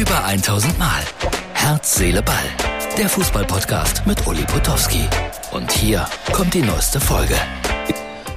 [0.00, 1.02] Über 1000 Mal.
[1.52, 2.46] Herz, Seele, Ball.
[2.96, 5.06] Der Fußballpodcast mit Uli Potowski.
[5.52, 7.34] Und hier kommt die neueste Folge.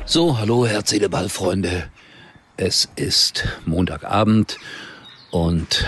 [0.05, 1.89] So, hallo Herz, Seele, Ball, Freunde.
[2.57, 4.57] Es ist Montagabend
[5.31, 5.85] und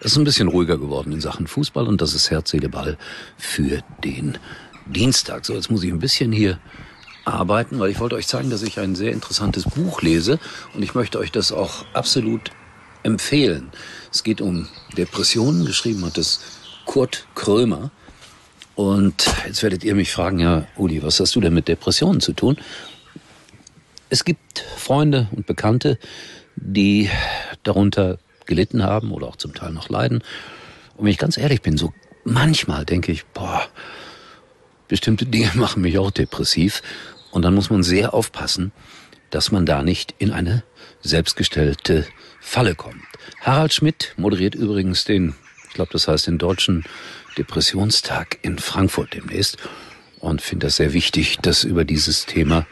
[0.00, 2.96] es ist ein bisschen ruhiger geworden in Sachen Fußball und das ist Herz, Seele, Ball
[3.36, 4.38] für den
[4.86, 5.44] Dienstag.
[5.44, 6.58] So, jetzt muss ich ein bisschen hier
[7.26, 10.38] arbeiten, weil ich wollte euch zeigen, dass ich ein sehr interessantes Buch lese
[10.72, 12.50] und ich möchte euch das auch absolut
[13.02, 13.70] empfehlen.
[14.10, 16.40] Es geht um Depressionen, geschrieben hat es
[16.84, 17.90] Kurt Krömer.
[18.74, 22.32] Und jetzt werdet ihr mich fragen, ja, Uli, was hast du denn mit Depressionen zu
[22.32, 22.56] tun?
[24.08, 25.98] Es gibt Freunde und Bekannte,
[26.56, 27.10] die
[27.62, 30.22] darunter gelitten haben oder auch zum Teil noch leiden.
[30.96, 31.92] Und wenn ich ganz ehrlich bin, so
[32.24, 33.62] manchmal denke ich, boah,
[34.88, 36.82] bestimmte Dinge machen mich auch depressiv.
[37.30, 38.72] Und dann muss man sehr aufpassen,
[39.32, 40.62] dass man da nicht in eine
[41.00, 42.06] selbstgestellte
[42.40, 43.02] Falle kommt.
[43.40, 45.34] Harald Schmidt moderiert übrigens den,
[45.68, 46.84] ich glaube, das heißt den Deutschen
[47.36, 49.56] Depressionstag in Frankfurt demnächst
[50.20, 52.66] und finde das sehr wichtig, dass über dieses Thema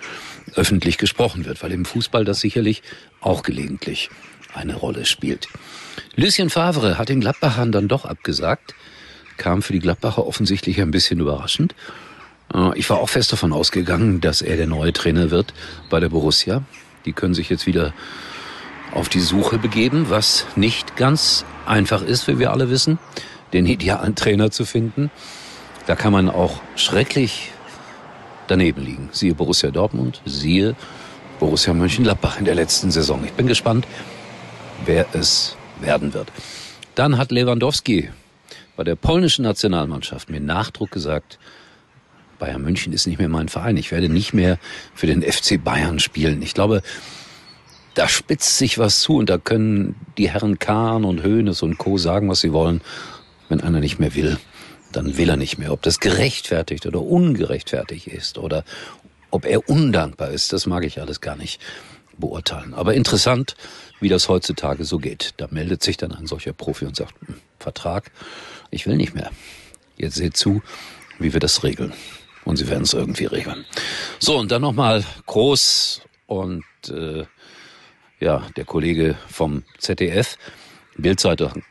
[0.55, 2.83] öffentlich gesprochen wird, weil im Fußball das sicherlich
[3.21, 4.11] auch gelegentlich
[4.53, 5.49] eine Rolle spielt.
[6.15, 8.75] Lucien Favre hat den Gladbachern dann doch abgesagt,
[9.37, 11.75] kam für die Gladbacher offensichtlich ein bisschen überraschend.
[12.55, 15.55] Äh, ich war auch fest davon ausgegangen, dass er der neue Trainer wird
[15.89, 16.63] bei der Borussia.
[17.05, 17.93] Die können sich jetzt wieder
[18.93, 22.99] auf die Suche begeben, was nicht ganz einfach ist, wie wir alle wissen,
[23.53, 25.11] den idealen Trainer zu finden.
[25.87, 27.53] Da kann man auch schrecklich
[28.49, 29.09] daneben liegen.
[29.13, 30.75] Siehe Borussia Dortmund, siehe
[31.39, 33.25] Borussia Mönchengladbach in der letzten Saison.
[33.25, 33.87] Ich bin gespannt,
[34.85, 36.31] wer es werden wird.
[36.97, 38.11] Dann hat Lewandowski
[38.77, 41.39] bei der polnischen Nationalmannschaft mit Nachdruck gesagt,
[42.41, 43.77] Bayern München ist nicht mehr mein Verein.
[43.77, 44.59] Ich werde nicht mehr
[44.95, 46.43] für den FC Bayern spielen.
[46.43, 46.83] Ich glaube,
[47.95, 51.99] da spitzt sich was zu und da können die Herren Kahn und Hoeneß und Co.
[51.99, 52.81] sagen, was sie wollen.
[53.49, 54.39] Wenn einer nicht mehr will,
[54.93, 55.73] dann will er nicht mehr.
[55.73, 58.65] Ob das gerechtfertigt oder ungerechtfertigt ist oder
[59.31, 61.61] ob er undankbar ist, das mag ich alles gar nicht
[62.17, 62.75] beurteilen.
[62.75, 63.55] Aber interessant,
[64.01, 65.35] wie das heutzutage so geht.
[65.37, 68.11] Da meldet sich dann ein solcher Profi und sagt, hm, Vertrag,
[68.71, 69.31] ich will nicht mehr.
[69.97, 70.63] Jetzt seht zu,
[71.19, 71.93] wie wir das regeln.
[72.45, 73.65] Und sie werden es irgendwie regeln.
[74.19, 77.25] So, und dann nochmal groß und äh,
[78.19, 80.37] ja, der Kollege vom ZDF,
[80.97, 81.63] Bildzeitung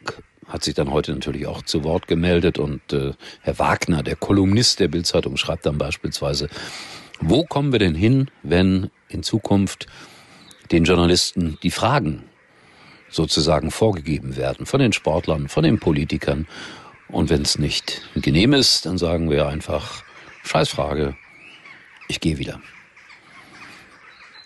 [0.48, 4.80] hat sich dann heute natürlich auch zu Wort gemeldet und äh, Herr Wagner, der Kolumnist
[4.80, 6.50] der Bildzeitung, schreibt dann beispielsweise,
[7.22, 9.86] wo kommen wir denn hin, wenn in Zukunft
[10.72, 12.24] den Journalisten die Fragen
[13.10, 16.48] sozusagen vorgegeben werden von den Sportlern, von den Politikern
[17.10, 20.04] und wenn es nicht genehm ist, dann sagen wir einfach,
[20.44, 21.16] Scheißfrage,
[22.08, 22.60] ich gehe wieder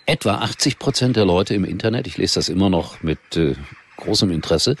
[0.06, 3.54] etwa 80 Prozent der Leute im Internet, ich lese das immer noch mit äh,
[3.96, 4.76] großem Interesse,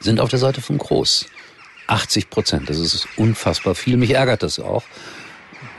[0.00, 1.26] sind auf der Seite von Groß.
[1.86, 3.96] 80 Prozent, das ist unfassbar viel.
[3.96, 4.82] Mich ärgert das auch.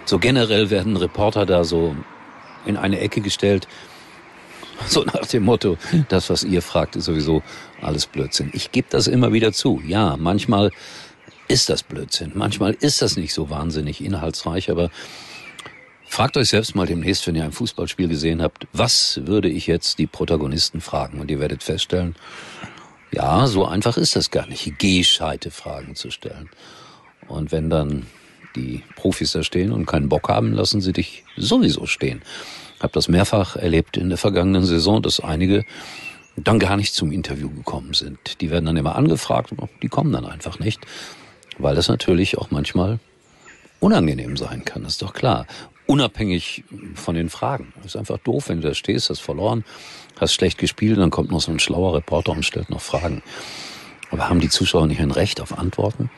[0.05, 1.95] So generell werden Reporter da so
[2.65, 3.67] in eine Ecke gestellt,
[4.87, 5.77] so nach dem Motto,
[6.09, 7.43] das, was ihr fragt, ist sowieso
[7.81, 8.49] alles Blödsinn.
[8.53, 9.81] Ich gebe das immer wieder zu.
[9.85, 10.71] Ja, manchmal
[11.49, 12.31] ist das Blödsinn.
[12.35, 14.89] Manchmal ist das nicht so wahnsinnig inhaltsreich, aber
[16.11, 19.99] Fragt euch selbst mal demnächst, wenn ihr ein Fußballspiel gesehen habt, was würde ich jetzt
[19.99, 21.21] die Protagonisten fragen?
[21.21, 22.15] Und ihr werdet feststellen,
[23.11, 26.49] ja, so einfach ist das gar nicht, gescheite Fragen zu stellen.
[27.27, 28.07] Und wenn dann
[28.55, 32.23] die Profis da stehen und keinen Bock haben, lassen sie dich sowieso stehen.
[32.75, 35.63] Ich habe das mehrfach erlebt in der vergangenen Saison, dass einige
[36.35, 38.41] dann gar nicht zum Interview gekommen sind.
[38.41, 40.79] Die werden dann immer angefragt, die kommen dann einfach nicht,
[41.59, 42.99] weil das natürlich auch manchmal
[43.79, 45.45] unangenehm sein kann, ist doch klar
[45.89, 47.73] unabhängig von den Fragen.
[47.83, 49.65] ist einfach doof, wenn du da stehst, hast verloren,
[50.19, 53.23] hast schlecht gespielt, dann kommt noch so ein schlauer Reporter und stellt noch Fragen.
[54.11, 56.11] Aber haben die Zuschauer nicht ein Recht auf Antworten?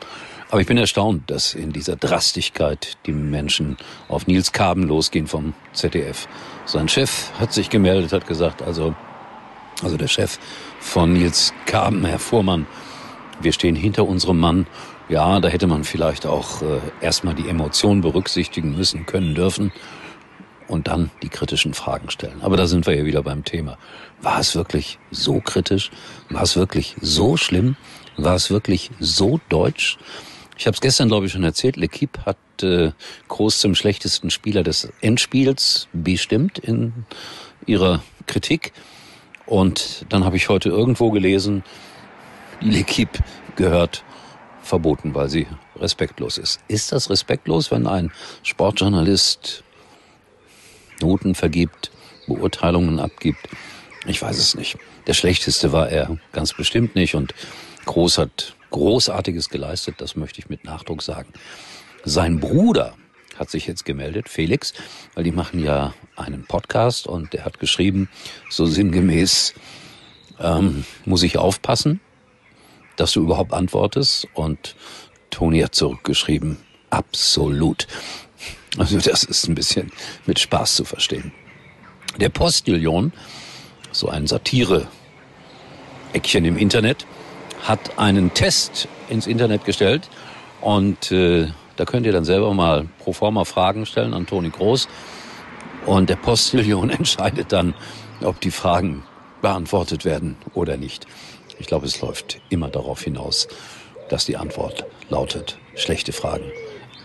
[0.50, 5.54] Aber ich bin erstaunt, dass in dieser Drastigkeit die Menschen auf Nils Kaben losgehen vom
[5.72, 6.28] ZDF.
[6.66, 8.94] Sein Chef hat sich gemeldet, hat gesagt, also,
[9.82, 10.38] also der Chef
[10.80, 12.66] von Nils Kaben, Herr Fuhrmann,
[13.40, 14.66] wir stehen hinter unserem Mann
[15.12, 19.70] ja, da hätte man vielleicht auch äh, erstmal die Emotionen berücksichtigen müssen, können, dürfen
[20.68, 22.40] und dann die kritischen Fragen stellen.
[22.40, 23.76] Aber da sind wir ja wieder beim Thema.
[24.22, 25.90] War es wirklich so kritisch?
[26.30, 27.76] War es wirklich so schlimm?
[28.16, 29.98] War es wirklich so deutsch?
[30.56, 31.76] Ich habe es gestern, glaube ich, schon erzählt.
[31.76, 32.92] L'Equipe hat äh,
[33.28, 37.04] Groß zum schlechtesten Spieler des Endspiels bestimmt in
[37.66, 38.72] ihrer Kritik.
[39.44, 41.64] Und dann habe ich heute irgendwo gelesen,
[42.62, 43.20] L'Equipe
[43.56, 44.04] gehört
[44.62, 46.60] verboten, weil sie respektlos ist.
[46.68, 48.12] Ist das respektlos, wenn ein
[48.42, 49.64] Sportjournalist
[51.00, 51.90] Noten vergibt,
[52.26, 53.48] Beurteilungen abgibt?
[54.06, 54.78] Ich weiß es nicht.
[55.06, 57.34] Der schlechteste war er ganz bestimmt nicht und
[57.84, 61.32] Groß hat Großartiges geleistet, das möchte ich mit Nachdruck sagen.
[62.04, 62.94] Sein Bruder
[63.36, 64.72] hat sich jetzt gemeldet, Felix,
[65.14, 68.08] weil die machen ja einen Podcast und der hat geschrieben,
[68.50, 69.54] so sinngemäß,
[70.38, 72.00] ähm, muss ich aufpassen,
[72.96, 74.28] dass du überhaupt antwortest.
[74.34, 74.76] Und
[75.30, 76.58] Toni hat zurückgeschrieben,
[76.90, 77.86] absolut.
[78.78, 79.92] Also das ist ein bisschen
[80.26, 81.32] mit Spaß zu verstehen.
[82.18, 83.12] Der Postillon,
[83.90, 87.06] so ein Satire-Eckchen im Internet,
[87.62, 90.08] hat einen Test ins Internet gestellt
[90.60, 94.88] und äh, da könnt ihr dann selber mal pro forma Fragen stellen an Toni Groß
[95.86, 97.74] und der Postillon entscheidet dann,
[98.22, 99.04] ob die Fragen
[99.40, 101.06] beantwortet werden oder nicht.
[101.62, 103.46] Ich glaube, es läuft immer darauf hinaus,
[104.08, 106.50] dass die Antwort lautet, schlechte Fragen,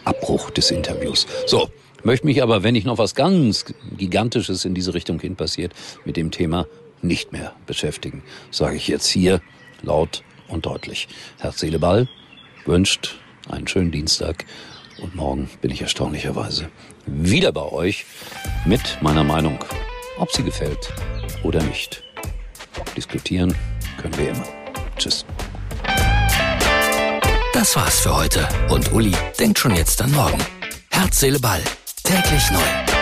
[0.03, 1.27] Abbruch des Interviews.
[1.45, 1.69] So,
[2.03, 3.65] möchte mich aber, wenn nicht noch was ganz
[3.95, 5.73] Gigantisches in diese Richtung hin passiert,
[6.05, 6.65] mit dem Thema
[7.03, 8.23] nicht mehr beschäftigen.
[8.49, 9.41] Sage ich jetzt hier
[9.83, 11.07] laut und deutlich.
[11.37, 12.09] Herz, Seele, Ball
[12.65, 14.43] wünscht einen schönen Dienstag
[15.03, 16.67] und morgen bin ich erstaunlicherweise
[17.05, 18.05] wieder bei euch
[18.65, 19.59] mit meiner Meinung,
[20.17, 20.91] ob sie gefällt
[21.43, 22.03] oder nicht.
[22.95, 23.55] Diskutieren
[23.97, 24.45] können wir immer.
[24.97, 25.25] Tschüss.
[27.53, 30.37] Das war's für heute und Uli denkt schon jetzt an morgen.
[30.91, 31.61] Herz, Seele, Ball.
[32.03, 32.96] Täglich neu.